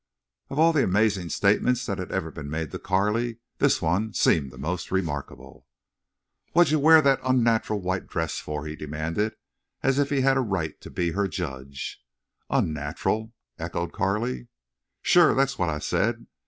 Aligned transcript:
Of 0.49 0.57
all 0.57 0.73
the 0.73 0.83
amazing 0.83 1.29
statements 1.29 1.85
that 1.85 1.99
had 1.99 2.11
ever 2.11 2.31
been 2.31 2.49
made 2.49 2.71
to 2.71 2.79
Carley, 2.79 3.37
this 3.59 3.83
one 3.83 4.15
seemed 4.15 4.49
the 4.49 4.57
most 4.57 4.89
remarkable. 4.89 5.67
"What'd 6.53 6.71
you 6.71 6.79
wear 6.79 7.03
thet 7.03 7.21
onnatural 7.21 7.81
white 7.81 8.07
dress 8.07 8.39
fer?" 8.39 8.65
he 8.65 8.75
demanded, 8.75 9.35
as 9.83 9.99
if 9.99 10.09
he 10.09 10.21
had 10.21 10.37
a 10.37 10.41
right 10.41 10.73
to 10.81 10.89
be 10.89 11.11
her 11.11 11.27
judge. 11.27 12.03
"Unnatural?" 12.49 13.33
echoed 13.59 13.93
Carley. 13.93 14.47
"Shore. 15.03 15.35
Thet's 15.35 15.59
what 15.59 15.69
I 15.69 15.77
said. 15.77 16.25